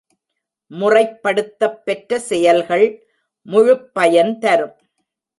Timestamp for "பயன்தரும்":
3.99-4.73